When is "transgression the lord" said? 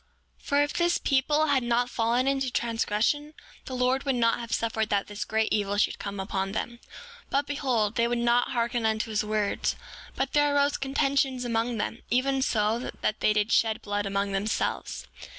2.51-4.01